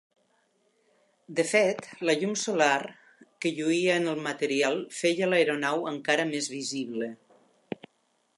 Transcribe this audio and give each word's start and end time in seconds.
De 1.39 1.43
fet, 1.49 1.89
la 2.09 2.15
llum 2.23 2.33
solar 2.45 2.79
que 3.45 3.53
lluïa 3.59 3.99
en 4.03 4.09
el 4.15 4.25
material 4.31 4.81
feia 5.03 5.31
l'aeronau 5.33 5.87
encara 5.95 6.29
més 6.33 6.51
visible. 6.59 7.13